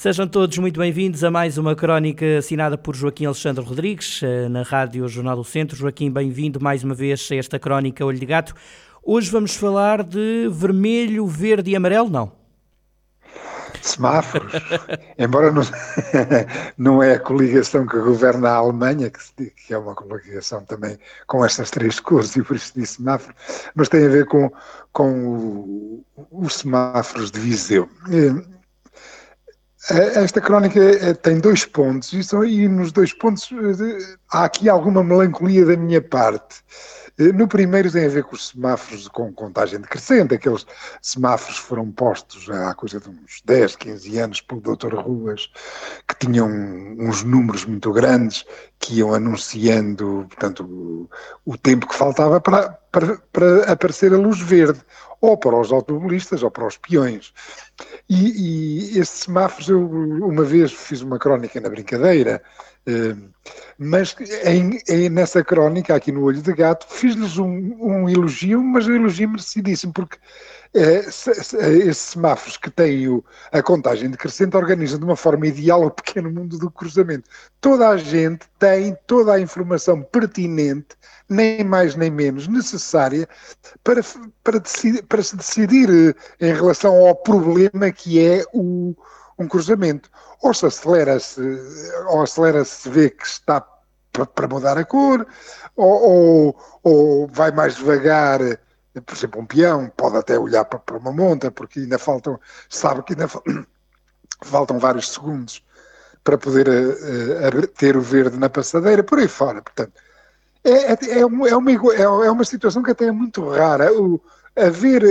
Sejam 0.00 0.26
todos 0.26 0.56
muito 0.56 0.80
bem-vindos 0.80 1.22
a 1.22 1.30
mais 1.30 1.58
uma 1.58 1.76
crónica 1.76 2.38
assinada 2.38 2.78
por 2.78 2.96
Joaquim 2.96 3.26
Alexandre 3.26 3.62
Rodrigues, 3.62 4.22
eh, 4.22 4.48
na 4.48 4.62
Rádio 4.62 5.06
Jornal 5.06 5.36
do 5.36 5.44
Centro. 5.44 5.76
Joaquim, 5.76 6.10
bem-vindo 6.10 6.58
mais 6.58 6.82
uma 6.82 6.94
vez 6.94 7.28
a 7.30 7.36
esta 7.36 7.58
crónica 7.58 8.02
Olho 8.02 8.18
de 8.18 8.24
Gato. 8.24 8.54
Hoje 9.02 9.30
vamos 9.30 9.54
falar 9.54 10.02
de 10.02 10.48
vermelho, 10.50 11.26
verde 11.26 11.72
e 11.72 11.76
amarelo, 11.76 12.08
não? 12.08 12.32
Semáforos. 13.82 14.50
Embora 15.18 15.52
não, 15.52 15.60
não 16.78 17.02
é 17.02 17.16
a 17.16 17.20
coligação 17.20 17.86
que 17.86 17.98
governa 17.98 18.48
a 18.48 18.54
Alemanha, 18.54 19.10
que, 19.10 19.50
que 19.50 19.74
é 19.74 19.76
uma 19.76 19.94
coligação 19.94 20.64
também 20.64 20.98
com 21.26 21.44
estas 21.44 21.70
três 21.70 22.00
cores, 22.00 22.34
e 22.36 22.42
por 22.42 22.56
isso 22.56 22.72
disse 22.74 22.94
semáforo, 22.94 23.34
mas 23.74 23.90
tem 23.90 24.06
a 24.06 24.08
ver 24.08 24.24
com, 24.24 24.50
com 24.94 26.02
os 26.32 26.54
semáforos 26.54 27.30
de 27.30 27.38
Viseu. 27.38 27.86
Eh, 28.10 28.28
é, 28.28 28.59
esta 29.90 30.40
crónica 30.40 30.78
é, 30.80 31.14
tem 31.14 31.40
dois 31.40 31.64
pontos, 31.64 32.12
e, 32.12 32.68
nos 32.68 32.92
dois 32.92 33.12
pontos 33.12 33.50
eh, 33.52 34.16
há 34.30 34.44
aqui 34.44 34.68
alguma 34.68 35.02
melancolia 35.02 35.66
da 35.66 35.76
minha 35.76 36.00
parte. 36.00 36.62
Eh, 37.18 37.32
no 37.32 37.48
primeiro 37.48 37.90
tem 37.90 38.06
a 38.06 38.08
ver 38.08 38.22
com 38.22 38.36
os 38.36 38.48
semáforos 38.48 39.08
com 39.08 39.32
contagem 39.32 39.80
decrescente, 39.80 40.34
aqueles 40.34 40.64
semáforos 41.02 41.58
foram 41.58 41.90
postos 41.90 42.48
há 42.50 42.72
coisa 42.74 43.00
de 43.00 43.08
uns 43.08 43.42
10, 43.44 43.76
15 43.76 44.18
anos 44.18 44.40
pelo 44.40 44.60
Dr. 44.60 44.94
Ruas, 44.94 45.50
que 46.06 46.26
tinham 46.26 46.48
uns 46.48 47.24
números 47.24 47.64
muito 47.64 47.92
grandes, 47.92 48.44
que 48.80 48.94
iam 48.94 49.14
anunciando, 49.14 50.26
portanto, 50.28 51.08
o, 51.44 51.56
tempo 51.58 51.86
que 51.86 51.94
faltava 51.94 52.40
para, 52.40 52.70
para, 52.90 53.18
para 53.30 53.72
aparecer 53.72 54.12
a 54.12 54.16
luz 54.16 54.40
verde 54.40 54.80
ou 55.20 55.36
para 55.36 55.54
os 55.54 55.70
automobilistas 55.70 56.42
ou 56.42 56.50
para 56.50 56.66
os 56.66 56.78
peões. 56.78 57.32
E, 58.08 58.94
e 58.94 58.98
esses 58.98 59.24
semáforos, 59.24 59.68
eu 59.68 59.86
uma 59.86 60.44
vez 60.44 60.72
fiz 60.72 61.02
uma 61.02 61.18
crónica 61.18 61.60
na 61.60 61.68
brincadeira, 61.68 62.42
eh, 62.86 63.14
mas 63.78 64.16
em, 64.44 64.80
em, 64.88 65.10
nessa 65.10 65.44
crónica, 65.44 65.94
aqui 65.94 66.10
no 66.10 66.24
Olho 66.24 66.40
de 66.40 66.52
Gato, 66.54 66.86
fiz-lhes 66.88 67.36
um, 67.36 67.76
um, 67.78 68.08
elogio, 68.08 68.62
mas 68.62 68.86
um 68.86 68.94
elogio 68.94 69.28
merecidíssimo, 69.28 69.92
porque 69.92 70.16
esses 70.72 71.98
semáforos 71.98 72.56
que 72.56 72.70
têm 72.70 73.22
a 73.50 73.60
contagem 73.62 74.08
decrescente 74.08 74.56
organizam 74.56 74.98
de 74.98 75.04
uma 75.04 75.16
forma 75.16 75.46
ideal 75.46 75.84
o 75.84 75.90
pequeno 75.90 76.30
mundo 76.30 76.58
do 76.58 76.70
cruzamento. 76.70 77.28
Toda 77.60 77.88
a 77.88 77.96
gente 77.96 78.46
tem 78.58 78.96
toda 79.06 79.34
a 79.34 79.40
informação 79.40 80.00
pertinente, 80.02 80.96
nem 81.28 81.64
mais 81.64 81.96
nem 81.96 82.10
menos 82.10 82.46
necessária, 82.46 83.28
para, 83.82 84.00
para, 84.44 84.60
decidir, 84.60 85.02
para 85.04 85.22
se 85.22 85.36
decidir 85.36 86.14
eh, 86.40 86.48
em 86.48 86.54
relação 86.54 86.94
ao 87.06 87.16
problema 87.16 87.90
que 87.90 88.24
é 88.24 88.44
o, 88.52 88.94
um 89.38 89.48
cruzamento. 89.48 90.08
Ou 90.40 90.54
se 90.54 90.66
acelera-se, 90.66 91.40
ou 92.08 92.22
acelera-se, 92.22 92.88
vê 92.88 93.10
que 93.10 93.26
está 93.26 93.66
para 94.34 94.48
mudar 94.48 94.78
a 94.78 94.84
cor, 94.84 95.26
ou, 95.76 96.02
ou, 96.02 96.56
ou 96.82 97.26
vai 97.28 97.50
mais 97.50 97.76
devagar 97.76 98.40
por 99.00 99.16
exemplo, 99.16 99.40
um 99.40 99.46
peão 99.46 99.90
pode 99.96 100.16
até 100.16 100.38
olhar 100.38 100.64
para, 100.64 100.78
para 100.78 100.98
uma 100.98 101.12
monta, 101.12 101.50
porque 101.50 101.80
ainda 101.80 101.98
faltam, 101.98 102.38
sabe 102.68 103.02
que 103.02 103.14
ainda 103.14 103.28
faltam 104.42 104.78
vários 104.78 105.10
segundos 105.10 105.62
para 106.22 106.36
poder 106.36 106.68
uh, 106.68 107.58
uh, 107.58 107.66
ter 107.68 107.96
o 107.96 108.00
verde 108.00 108.38
na 108.38 108.48
passadeira, 108.50 109.02
por 109.02 109.18
aí 109.18 109.28
fora. 109.28 109.62
Portanto, 109.62 109.92
é, 110.62 110.92
é, 110.92 111.18
é, 111.20 111.26
uma, 111.26 111.48
é, 111.48 111.56
uma, 111.56 111.70
é, 111.72 112.02
é 112.02 112.30
uma 112.30 112.44
situação 112.44 112.82
que 112.82 112.90
até 112.90 113.06
é 113.06 113.12
muito 113.12 113.48
rara. 113.48 113.92
O, 113.92 114.20
haver, 114.56 115.02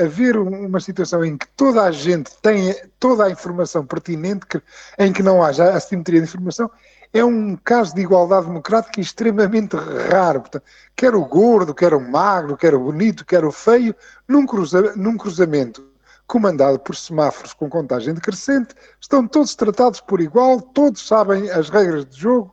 haver 0.00 0.36
uma 0.36 0.80
situação 0.80 1.24
em 1.24 1.36
que 1.36 1.46
toda 1.48 1.82
a 1.82 1.90
gente 1.90 2.30
tem 2.40 2.74
toda 2.98 3.24
a 3.24 3.30
informação 3.30 3.84
pertinente, 3.84 4.46
que, 4.46 4.62
em 4.98 5.12
que 5.12 5.22
não 5.22 5.42
haja 5.42 5.70
assimetria 5.70 6.20
de 6.20 6.26
informação, 6.26 6.70
é 7.14 7.24
um 7.24 7.56
caso 7.56 7.94
de 7.94 8.00
igualdade 8.00 8.46
democrática 8.46 9.00
extremamente 9.00 9.76
raro. 10.10 10.40
Portanto, 10.40 10.64
quer 10.96 11.14
o 11.14 11.24
gordo, 11.24 11.72
quer 11.72 11.94
o 11.94 12.00
magro, 12.00 12.56
quer 12.56 12.74
o 12.74 12.80
bonito, 12.80 13.24
quer 13.24 13.44
o 13.44 13.52
feio, 13.52 13.94
num, 14.26 14.44
cruza, 14.44 14.92
num 14.96 15.16
cruzamento 15.16 15.88
comandado 16.26 16.80
por 16.80 16.96
semáforos 16.96 17.52
com 17.52 17.70
contagem 17.70 18.14
decrescente, 18.14 18.74
estão 19.00 19.28
todos 19.28 19.54
tratados 19.54 20.00
por 20.00 20.20
igual, 20.20 20.60
todos 20.60 21.06
sabem 21.06 21.48
as 21.50 21.68
regras 21.68 22.04
de 22.06 22.18
jogo, 22.18 22.52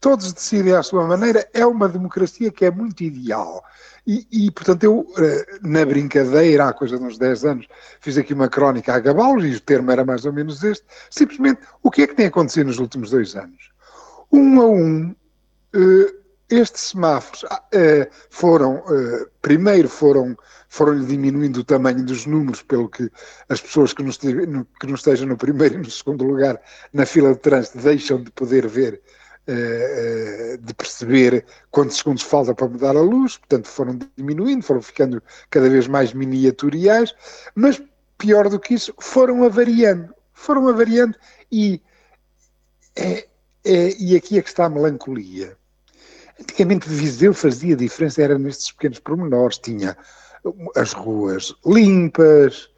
todos 0.00 0.32
decidem 0.32 0.74
à 0.74 0.82
sua 0.82 1.06
maneira. 1.06 1.46
É 1.52 1.66
uma 1.66 1.88
democracia 1.88 2.50
que 2.50 2.64
é 2.64 2.70
muito 2.70 3.02
ideal. 3.02 3.62
E, 4.06 4.26
e, 4.32 4.50
portanto, 4.50 4.84
eu, 4.84 5.06
eh, 5.18 5.58
na 5.60 5.84
brincadeira, 5.84 6.68
há 6.68 6.72
coisa 6.72 6.96
de 6.98 7.04
uns 7.04 7.18
10 7.18 7.44
anos, 7.44 7.68
fiz 8.00 8.16
aqui 8.16 8.32
uma 8.32 8.48
crónica 8.48 8.94
a 8.94 9.00
gabalos, 9.00 9.44
e 9.44 9.54
o 9.54 9.60
termo 9.60 9.90
era 9.90 10.02
mais 10.02 10.24
ou 10.24 10.32
menos 10.32 10.64
este, 10.64 10.86
simplesmente, 11.10 11.60
o 11.82 11.90
que 11.90 12.02
é 12.02 12.06
que 12.06 12.14
tem 12.14 12.24
acontecido 12.24 12.68
nos 12.68 12.78
últimos 12.78 13.10
dois 13.10 13.36
anos? 13.36 13.70
Um 14.32 14.60
a 14.60 14.66
um, 14.66 15.14
eh, 15.74 16.14
estes 16.50 16.90
semáforos 16.90 17.44
ah, 17.50 17.62
eh, 17.72 18.08
foram, 18.30 18.82
eh, 18.88 19.26
primeiro 19.42 19.88
foram, 19.88 20.36
foram 20.68 21.04
diminuindo 21.04 21.60
o 21.60 21.64
tamanho 21.64 22.04
dos 22.04 22.24
números, 22.24 22.62
pelo 22.62 22.88
que 22.88 23.10
as 23.48 23.60
pessoas 23.60 23.92
que 23.92 24.02
não, 24.02 24.10
estejam, 24.94 25.26
no 25.26 25.36
primeiro 25.36 25.74
e 25.76 25.78
no 25.78 25.90
segundo 25.90 26.24
lugar 26.24 26.60
na 26.92 27.04
fila 27.04 27.34
de 27.34 27.40
trânsito 27.40 27.78
deixam 27.78 28.22
de 28.22 28.30
poder 28.30 28.66
ver, 28.66 29.00
de 30.60 30.74
perceber 30.74 31.44
quantos 31.70 31.96
segundos 31.96 32.22
falta 32.22 32.54
para 32.54 32.68
mudar 32.68 32.96
a 32.96 33.00
luz, 33.00 33.38
portanto 33.38 33.66
foram 33.66 33.98
diminuindo, 34.16 34.62
foram 34.62 34.82
ficando 34.82 35.22
cada 35.48 35.70
vez 35.70 35.86
mais 35.86 36.12
miniaturiais, 36.12 37.14
mas 37.54 37.82
pior 38.18 38.48
do 38.50 38.60
que 38.60 38.74
isso, 38.74 38.92
foram 38.98 39.44
avariando, 39.44 40.14
foram 40.34 40.68
avariando 40.68 41.16
e 41.50 41.80
é, 42.96 43.26
é, 43.64 43.94
e 43.98 44.16
aqui 44.16 44.38
é 44.38 44.42
que 44.42 44.48
está 44.48 44.66
a 44.66 44.70
melancolia. 44.70 45.56
Antigamente 46.40 46.88
Viseu 46.88 47.34
fazia 47.34 47.74
diferença, 47.74 48.22
era 48.22 48.38
nestes 48.38 48.70
pequenos 48.72 49.00
pormenores, 49.00 49.58
tinha 49.58 49.96
as 50.76 50.92
ruas 50.92 51.54
limpas, 51.66 52.70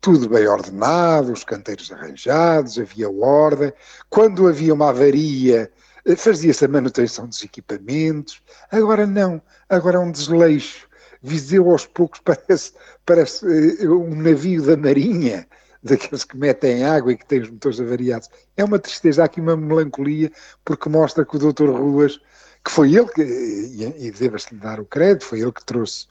tudo 0.00 0.28
bem 0.28 0.46
ordenado, 0.46 1.32
os 1.32 1.42
canteiros 1.42 1.90
arranjados, 1.90 2.78
havia 2.78 3.10
ordem. 3.10 3.72
Quando 4.10 4.46
havia 4.46 4.74
uma 4.74 4.90
avaria, 4.90 5.70
fazia-se 6.16 6.64
a 6.64 6.68
manutenção 6.68 7.26
dos 7.26 7.42
equipamentos. 7.42 8.42
Agora 8.70 9.06
não, 9.06 9.40
agora 9.68 9.96
é 9.96 10.00
um 10.00 10.12
desleixo. 10.12 10.86
Viseu 11.22 11.70
aos 11.70 11.86
poucos 11.86 12.20
parece, 12.24 12.72
parece 13.04 13.46
eh, 13.46 13.88
um 13.88 14.14
navio 14.14 14.62
da 14.62 14.76
marinha 14.76 15.46
daqueles 15.86 16.24
que 16.24 16.36
metem 16.36 16.84
água 16.84 17.12
e 17.12 17.16
que 17.16 17.26
têm 17.26 17.40
os 17.40 17.50
motores 17.50 17.80
avariados. 17.80 18.28
É 18.56 18.64
uma 18.64 18.78
tristeza, 18.78 19.22
há 19.22 19.26
aqui 19.26 19.40
uma 19.40 19.56
melancolia, 19.56 20.30
porque 20.64 20.88
mostra 20.88 21.24
que 21.24 21.36
o 21.36 21.38
Dr. 21.38 21.70
Ruas, 21.70 22.18
que 22.64 22.70
foi 22.70 22.94
ele, 22.94 23.08
que, 23.08 23.22
e, 23.22 24.06
e 24.06 24.10
deve-se 24.10 24.54
lhe 24.54 24.60
dar 24.60 24.80
o 24.80 24.84
crédito, 24.84 25.24
foi 25.24 25.40
ele 25.40 25.52
que 25.52 25.64
trouxe 25.64 26.06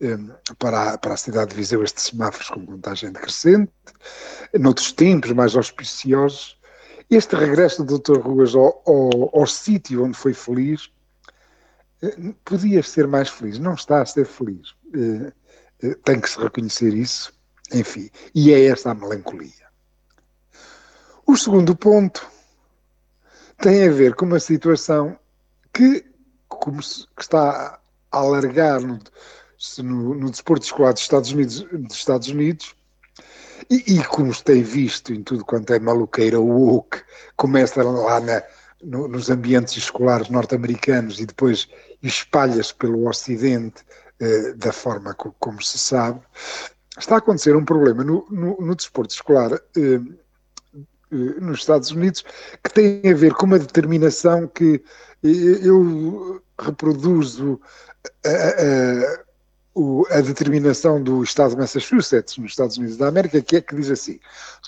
um, 0.00 0.30
para, 0.58 0.92
a, 0.92 0.98
para 0.98 1.14
a 1.14 1.16
cidade 1.16 1.50
de 1.50 1.56
Viseu 1.56 1.82
estes 1.82 2.04
semáforos 2.04 2.50
com 2.50 2.64
contagem 2.64 3.10
decrescente, 3.10 3.72
noutros 4.58 4.92
tempos 4.92 5.32
mais 5.32 5.56
auspiciosos. 5.56 6.58
Este 7.10 7.36
regresso 7.36 7.84
do 7.84 7.98
Dr. 7.98 8.18
Ruas 8.18 8.54
ao, 8.54 8.82
ao, 8.86 9.40
ao 9.40 9.46
sítio 9.46 10.04
onde 10.04 10.16
foi 10.16 10.32
feliz, 10.32 10.90
eh, 12.02 12.34
podia 12.44 12.82
ser 12.82 13.06
mais 13.06 13.28
feliz, 13.28 13.58
não 13.58 13.74
está 13.74 14.00
a 14.02 14.06
ser 14.06 14.26
feliz. 14.26 14.70
Uh, 14.94 15.32
uh, 15.86 15.94
tem 16.04 16.18
que 16.18 16.30
se 16.30 16.38
reconhecer 16.38 16.94
isso 16.94 17.33
enfim, 17.72 18.10
e 18.34 18.52
é 18.52 18.66
esta 18.66 18.90
a 18.90 18.94
melancolia. 18.94 19.64
O 21.26 21.36
segundo 21.36 21.74
ponto 21.74 22.26
tem 23.58 23.88
a 23.88 23.92
ver 23.92 24.14
com 24.14 24.26
uma 24.26 24.40
situação 24.40 25.18
que, 25.72 26.04
como 26.48 26.82
se, 26.82 27.06
que 27.16 27.22
está 27.22 27.80
a 28.12 28.18
alargar 28.18 28.80
no, 28.80 28.98
no, 29.78 30.14
no, 30.14 30.30
desporto 30.30 30.64
escolar 30.64 30.92
dos 30.92 31.02
Estados 31.02 31.32
Unidos, 31.32 31.66
dos 31.72 31.96
Estados 31.96 32.28
Unidos 32.28 32.74
e, 33.70 33.94
e, 33.94 34.04
como 34.04 34.32
se 34.34 34.44
tem 34.44 34.62
visto 34.62 35.12
em 35.12 35.22
tudo 35.22 35.44
quanto 35.44 35.72
é 35.72 35.78
maluqueira 35.78 36.38
woke, 36.38 37.02
começa 37.36 37.82
lá 37.82 38.20
na, 38.20 38.42
no, 38.82 39.08
nos 39.08 39.30
ambientes 39.30 39.76
escolares 39.76 40.28
norte-americanos 40.28 41.18
e 41.18 41.26
depois 41.26 41.68
espalha-se 42.02 42.74
pelo 42.74 43.08
Ocidente 43.08 43.82
eh, 44.20 44.52
da 44.54 44.72
forma 44.72 45.14
co, 45.14 45.34
como 45.40 45.62
se 45.62 45.78
sabe, 45.78 46.20
está 46.98 47.16
a 47.16 47.18
acontecer 47.18 47.56
um 47.56 47.64
problema 47.64 48.04
no, 48.04 48.26
no, 48.30 48.56
no 48.60 48.74
desporto 48.74 49.14
escolar 49.14 49.52
eh, 49.76 50.00
nos 51.10 51.60
Estados 51.60 51.90
Unidos 51.90 52.24
que 52.62 52.72
têm 52.72 53.00
a 53.10 53.14
ver 53.14 53.34
com 53.34 53.46
uma 53.46 53.58
determinação 53.58 54.48
que 54.48 54.82
eu 55.22 56.42
reproduzo 56.58 57.60
a, 58.24 58.28
a, 60.12 60.18
a, 60.18 60.20
determinação 60.20 61.02
do 61.02 61.22
Estado 61.22 61.50
de 61.50 61.56
Massachusetts, 61.56 62.36
nos 62.36 62.52
Estados 62.52 62.76
Unidos 62.76 62.96
da 62.96 63.08
América, 63.08 63.40
que 63.40 63.56
é 63.56 63.60
que 63.60 63.74
diz 63.74 63.90
assim: 63.90 64.20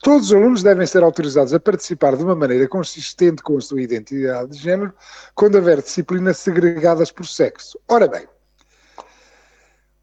todos 0.02 0.28
os 0.28 0.32
alunos 0.34 0.62
devem 0.62 0.86
ser 0.86 1.02
autorizados 1.02 1.52
a 1.52 1.60
participar 1.60 2.16
de 2.16 2.24
uma 2.24 2.34
maneira 2.34 2.66
consistente 2.66 3.42
com 3.42 3.58
a 3.58 3.60
sua 3.60 3.82
identidade 3.82 4.52
de 4.52 4.58
género, 4.58 4.94
quando 5.34 5.56
houver 5.56 5.82
disciplinas 5.82 6.38
segregadas 6.38 7.12
por 7.12 7.26
sexo. 7.26 7.78
Ora 7.86 8.08
bem, 8.08 8.26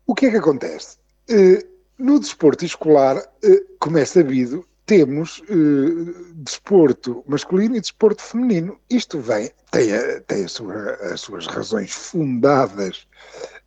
o 0.05 0.13
que 0.13 0.27
é 0.27 0.31
que 0.31 0.37
acontece? 0.37 0.97
Eh, 1.29 1.65
no 1.97 2.19
desporto 2.19 2.65
escolar, 2.65 3.17
eh, 3.43 3.63
como 3.79 3.97
é 3.97 4.05
sabido, 4.05 4.65
temos 4.85 5.39
uh, 5.49 6.33
desporto 6.35 7.23
masculino 7.27 7.75
e 7.75 7.81
desporto 7.81 8.21
feminino. 8.21 8.77
Isto 8.89 9.19
vem, 9.19 9.49
tem, 9.71 9.93
a, 9.93 10.19
tem 10.21 10.43
a 10.43 10.47
sua, 10.47 10.93
as 11.13 11.21
suas 11.21 11.47
razões 11.47 11.91
fundadas 11.91 13.07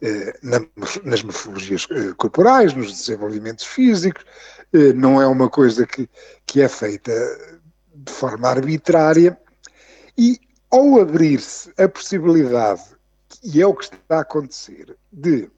uh, 0.03 0.33
na, 0.43 0.61
nas 1.05 1.23
morfologias 1.23 1.87
uh, 1.87 2.15
corporais, 2.17 2.75
nos 2.75 2.93
desenvolvimentos 2.93 3.65
físicos, 3.65 4.25
não 4.97 5.23
é 5.23 5.27
uma 5.27 5.49
coisa 5.49 5.87
que, 5.87 6.11
que 6.45 6.61
é 6.61 6.69
feita 6.69 7.13
de 7.95 8.13
forma 8.13 8.49
arbitrária, 8.49 9.39
e 10.19 10.39
ao 10.71 11.01
abrir-se 11.01 11.73
a 11.79 11.89
possibilidade, 11.89 12.83
e 13.43 13.63
é 13.63 13.67
o 13.67 13.73
que 13.73 13.85
está 13.85 14.19
a 14.19 14.21
acontecer, 14.21 14.95
de 15.11 15.49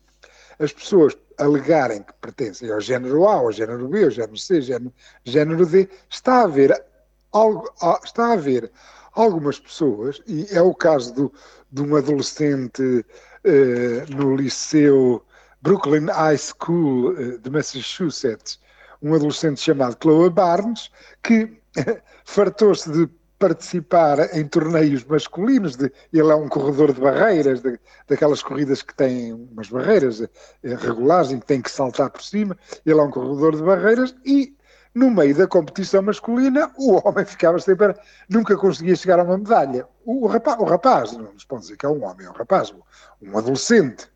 as 0.59 0.73
pessoas 0.73 1.17
alegarem 1.39 2.03
que 2.03 2.13
pertencem 2.15 2.71
ao 2.71 2.81
género 2.81 3.27
A, 3.27 3.35
ao 3.35 3.53
género 3.53 3.89
B, 3.89 4.05
ao 4.05 4.11
género 4.11 4.37
C, 4.37 4.61
género, 4.61 4.93
género 5.25 5.65
D, 5.67 5.89
está 6.11 6.41
a 6.41 6.43
haver 6.43 6.85
algo, 7.33 7.71
está 8.05 8.27
a 8.27 8.33
haver 8.33 8.71
algumas 9.15 9.59
pessoas, 9.59 10.21
e 10.27 10.47
é 10.51 10.61
o 10.61 10.75
caso 10.75 11.15
do, 11.15 11.33
de 11.71 11.83
um 11.83 11.97
adolescente 11.97 13.05
eh, 13.45 14.05
no 14.11 14.37
liceu 14.37 15.25
Brooklyn 15.63 16.07
High 16.07 16.39
School 16.39 17.17
eh, 17.19 17.39
de 17.39 17.51
Massachusetts, 17.51 18.61
um 19.03 19.15
adolescente 19.15 19.61
chamado 19.61 19.97
Chloe 20.01 20.31
Barnes, 20.31 20.91
que 21.23 21.61
fartou-se 22.25 22.91
de 22.91 23.09
participar 23.38 24.35
em 24.37 24.44
torneios 24.46 25.05
masculinos, 25.05 25.76
de, 25.76 25.93
ele 26.12 26.31
é 26.31 26.35
um 26.35 26.49
corredor 26.49 26.93
de 26.93 27.00
barreiras, 27.00 27.61
de, 27.61 27.79
daquelas 28.08 28.43
corridas 28.43 28.82
que 28.82 28.94
têm 28.94 29.32
umas 29.32 29.69
barreiras 29.69 30.20
eh, 30.20 30.29
regulares 30.62 31.31
em 31.31 31.38
que 31.38 31.46
tem 31.46 31.62
que 31.62 31.70
saltar 31.70 32.11
por 32.11 32.23
cima, 32.23 32.56
ele 32.85 32.99
é 32.99 33.02
um 33.02 33.11
corredor 33.11 33.56
de 33.56 33.62
barreiras 33.62 34.14
e 34.25 34.56
no 34.94 35.11
meio 35.11 35.35
da 35.35 35.46
competição 35.46 36.02
masculina 36.02 36.73
o 36.76 37.00
homem 37.06 37.25
ficava 37.25 37.58
sempre, 37.61 37.94
nunca 38.29 38.56
conseguia 38.56 38.96
chegar 38.96 39.20
a 39.20 39.23
uma 39.23 39.38
medalha. 39.38 39.87
O, 40.05 40.26
rapaz, 40.26 40.58
o 40.58 40.64
rapaz, 40.64 41.12
não 41.12 41.38
se 41.38 41.46
pode 41.46 41.62
dizer 41.62 41.76
que 41.76 41.87
é 41.87 41.88
um 41.88 42.05
homem, 42.05 42.26
é 42.26 42.31
um 42.31 42.35
rapaz, 42.35 42.75
um 43.23 43.38
adolescente, 43.38 44.11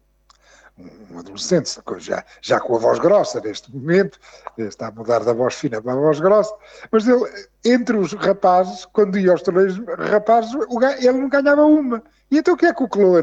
um 0.78 1.18
adolescente, 1.18 1.70
já, 1.98 2.24
já 2.40 2.60
com 2.60 2.76
a 2.76 2.78
voz 2.78 2.98
grossa 2.98 3.40
neste 3.40 3.74
momento, 3.74 4.18
está 4.56 4.88
a 4.88 4.90
mudar 4.90 5.20
da 5.20 5.32
voz 5.32 5.54
fina 5.54 5.80
para 5.80 5.92
a 5.92 5.96
voz 5.96 6.18
grossa, 6.20 6.54
mas 6.90 7.06
ele, 7.06 7.24
entre 7.64 7.96
os 7.96 8.12
rapazes, 8.14 8.84
quando 8.86 9.18
ia 9.18 9.32
aos 9.32 9.42
torneios 9.42 9.78
rapazes, 10.10 10.52
ele 10.98 11.12
não 11.12 11.28
ganhava 11.28 11.64
uma. 11.64 12.02
E 12.30 12.38
então 12.38 12.54
o 12.54 12.56
que 12.56 12.66
é 12.66 12.72
que 12.72 12.82
o 12.82 12.88
Chloe 12.92 13.22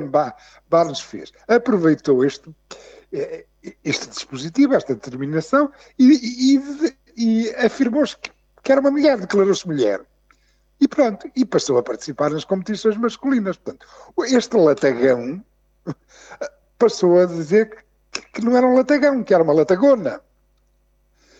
Barnes 0.69 0.99
fez? 0.99 1.31
Aproveitou 1.47 2.23
este, 2.23 2.53
eh, 3.11 3.45
este 3.83 4.07
dispositivo, 4.07 4.75
esta 4.75 4.93
determinação, 4.93 5.71
e, 5.97 6.55
e, 6.55 6.95
e 7.17 7.55
afirmou-se 7.55 8.15
que, 8.17 8.31
que 8.61 8.71
era 8.71 8.81
uma 8.81 8.91
mulher, 8.91 9.17
declarou-se 9.17 9.67
mulher. 9.67 10.01
E 10.79 10.87
pronto, 10.87 11.29
e 11.35 11.43
passou 11.43 11.77
a 11.77 11.83
participar 11.83 12.29
nas 12.29 12.45
competições 12.45 12.95
masculinas. 12.95 13.57
Portanto, 13.57 13.85
este 14.25 14.55
latagão 14.55 15.43
passou 16.79 17.19
a 17.19 17.25
dizer 17.25 17.85
que, 18.11 18.21
que 18.33 18.41
não 18.43 18.57
era 18.57 18.65
um 18.65 18.75
latagão, 18.75 19.23
que 19.23 19.33
era 19.33 19.43
uma 19.43 19.53
latagona. 19.53 20.21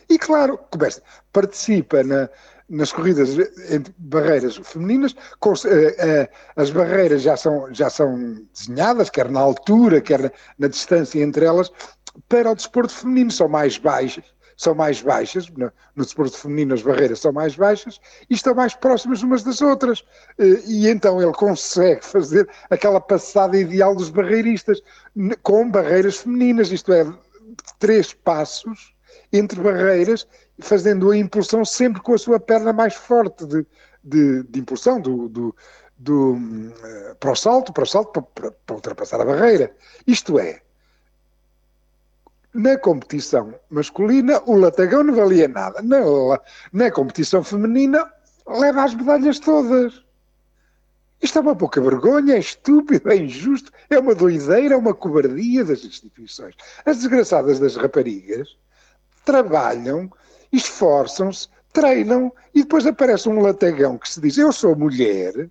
E 0.09 0.17
claro, 0.17 0.59
começa, 0.71 1.01
participa 1.31 2.03
na, 2.03 2.29
nas 2.69 2.91
corridas 2.91 3.29
entre 3.69 3.93
barreiras 3.97 4.57
femininas, 4.57 5.15
com, 5.39 5.51
uh, 5.51 5.53
uh, 5.53 6.27
as 6.55 6.69
barreiras 6.69 7.21
já 7.21 7.37
são, 7.37 7.73
já 7.73 7.89
são 7.89 8.43
desenhadas, 8.53 9.09
quer 9.09 9.29
na 9.29 9.39
altura, 9.39 10.01
quer 10.01 10.21
na, 10.21 10.31
na, 10.59 10.67
distância 10.67 11.21
entre 11.21 11.45
elas, 11.45 11.71
para 12.27 12.51
o 12.51 12.55
desporto 12.55 12.93
feminino, 12.93 13.31
são 13.31 13.47
mais 13.47 13.77
baixas, 13.77 14.25
são 14.59 14.75
mais 14.75 15.01
baixas, 15.01 15.47
no, 15.51 15.71
no 15.95 16.03
desporto 16.03 16.37
feminino 16.37 16.73
as 16.73 16.81
barreiras 16.81 17.21
são 17.21 17.31
mais 17.31 17.55
baixas 17.55 17.97
e 18.29 18.33
estão 18.33 18.53
mais 18.53 18.73
próximas 18.73 19.23
umas 19.23 19.41
das 19.41 19.61
outras. 19.61 20.01
Uh, 20.37 20.59
e 20.67 20.89
então 20.89 21.21
ele 21.21 21.31
consegue 21.31 22.03
fazer 22.03 22.47
aquela 22.69 22.99
passada 22.99 23.57
ideal 23.57 23.95
dos 23.95 24.09
barreiristas, 24.09 24.81
com 25.43 25.71
barreiras 25.71 26.17
femininas, 26.17 26.73
isto 26.73 26.91
é, 26.91 27.09
três 27.79 28.11
passos 28.11 28.93
entre 29.31 29.61
barreiras, 29.61 30.27
fazendo 30.59 31.09
a 31.09 31.15
impulsão 31.15 31.63
sempre 31.63 32.01
com 32.01 32.13
a 32.13 32.17
sua 32.17 32.37
perna 32.37 32.73
mais 32.73 32.95
forte 32.95 33.45
de, 33.45 33.65
de, 34.03 34.43
de 34.43 34.59
impulsão, 34.59 34.99
do, 34.99 35.29
do, 35.29 35.55
do, 35.97 36.33
uh, 36.33 37.15
para 37.17 37.31
o 37.31 37.35
salto, 37.35 37.71
para 37.71 37.83
o 37.83 37.87
salto, 37.87 38.21
para, 38.35 38.51
para, 38.51 38.75
ultrapassar 38.75 39.21
a 39.21 39.25
barreira. 39.25 39.73
Isto 40.05 40.37
é, 40.37 40.61
na 42.59 42.77
competição 42.77 43.55
masculina 43.69 44.41
o 44.45 44.55
latagão 44.55 45.01
não 45.01 45.15
valia 45.15 45.47
nada, 45.47 45.81
na, 45.81 45.97
na 46.73 46.91
competição 46.91 47.41
feminina 47.41 48.11
leva 48.45 48.83
as 48.83 48.93
medalhas 48.93 49.39
todas. 49.39 50.03
Isto 51.21 51.39
é 51.39 51.41
uma 51.41 51.55
pouca 51.55 51.81
vergonha, 51.81 52.35
é 52.35 52.39
estúpido, 52.39 53.11
é 53.11 53.17
injusto, 53.17 53.71
é 53.89 53.99
uma 53.99 54.15
doideira, 54.15 54.73
é 54.73 54.77
uma 54.77 54.93
cobardia 54.93 55.63
das 55.65 55.83
instituições. 55.83 56.55
As 56.85 56.97
desgraçadas 56.97 57.59
das 57.59 57.75
raparigas 57.75 58.57
trabalham, 59.25 60.09
esforçam-se, 60.51 61.47
treinam 61.71 62.31
e 62.53 62.63
depois 62.63 62.85
aparece 62.85 63.29
um 63.29 63.41
latagão 63.41 63.97
que 63.97 64.09
se 64.09 64.19
diz 64.19 64.37
eu 64.37 64.51
sou 64.51 64.75
mulher 64.75 65.49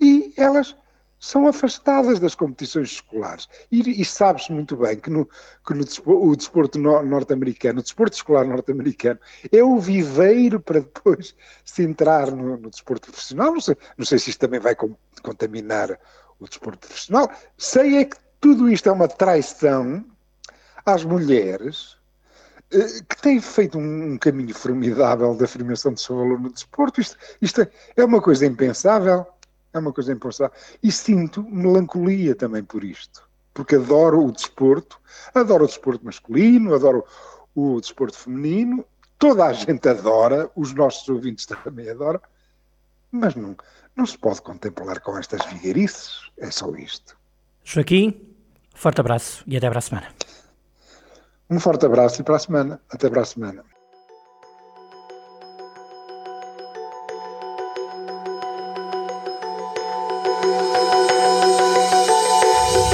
e 0.00 0.32
elas 0.36 0.76
são 1.18 1.46
afastadas 1.46 2.18
das 2.18 2.34
competições 2.34 2.92
escolares. 2.92 3.48
E, 3.70 4.00
e 4.00 4.04
sabe-se 4.04 4.52
muito 4.52 4.76
bem 4.76 4.96
que, 4.96 5.10
no, 5.10 5.28
que 5.66 5.74
no, 5.74 5.84
o 6.06 6.36
desporto 6.36 6.78
norte-americano, 6.78 7.80
o 7.80 7.82
desporto 7.82 8.16
escolar 8.16 8.46
norte-americano, 8.46 9.18
é 9.50 9.62
o 9.62 9.78
viveiro 9.78 10.60
para 10.60 10.80
depois 10.80 11.34
se 11.64 11.82
entrar 11.82 12.30
no, 12.30 12.56
no 12.56 12.70
desporto 12.70 13.10
profissional. 13.10 13.52
Não 13.52 13.60
sei, 13.60 13.76
não 13.96 14.04
sei 14.04 14.18
se 14.18 14.30
isto 14.30 14.40
também 14.40 14.60
vai 14.60 14.76
contaminar 15.22 15.98
o 16.38 16.46
desporto 16.46 16.86
profissional. 16.86 17.30
Sei 17.56 17.98
é 17.98 18.04
que 18.04 18.16
tudo 18.40 18.68
isto 18.68 18.88
é 18.88 18.92
uma 18.92 19.08
traição 19.08 20.04
às 20.84 21.02
mulheres 21.04 21.96
eh, 22.70 23.02
que 23.08 23.22
têm 23.22 23.40
feito 23.40 23.78
um, 23.78 24.18
caminho 24.18 24.54
formidável 24.54 25.34
da 25.34 25.44
afirmação 25.44 25.92
do 25.92 26.00
seu 26.00 26.16
valor 26.16 26.40
no 26.40 26.52
desporto. 26.52 27.00
Isto, 27.00 27.16
isto 27.40 27.62
é, 27.62 27.70
é 27.96 28.04
uma 28.04 28.20
coisa 28.20 28.44
impensável 28.44 29.26
é 29.74 29.78
uma 29.78 29.92
coisa 29.92 30.12
impensável. 30.12 30.56
E 30.82 30.90
sinto 30.90 31.42
melancolia 31.42 32.34
também 32.34 32.62
por 32.62 32.84
isto, 32.84 33.28
porque 33.52 33.76
adoro 33.76 34.24
o 34.24 34.32
desporto, 34.32 35.00
adoro 35.34 35.64
o 35.64 35.66
desporto 35.66 36.04
masculino, 36.04 36.74
adoro 36.74 37.04
o 37.54 37.80
desporto 37.80 38.16
feminino, 38.16 38.84
toda 39.18 39.44
a 39.44 39.52
gente 39.52 39.88
adora, 39.88 40.50
os 40.56 40.72
nossos 40.72 41.08
ouvintes 41.08 41.46
também 41.46 41.90
adoram, 41.90 42.20
mas 43.10 43.34
não, 43.34 43.56
não 43.94 44.06
se 44.06 44.16
pode 44.16 44.42
contemplar 44.42 45.00
com 45.00 45.18
estas 45.18 45.44
vigarices, 45.46 46.30
é 46.38 46.50
só 46.50 46.74
isto. 46.74 47.16
Joaquim, 47.62 48.20
forte 48.74 49.00
abraço 49.00 49.44
e 49.46 49.56
até 49.56 49.68
para 49.68 49.78
a 49.78 49.82
semana. 49.82 50.08
Um 51.48 51.60
forte 51.60 51.86
abraço 51.86 52.20
e 52.20 52.24
para 52.24 52.36
a 52.36 52.38
semana. 52.38 52.80
Até 52.90 53.08
para 53.08 53.22
a 53.22 53.24
semana. 53.24 53.64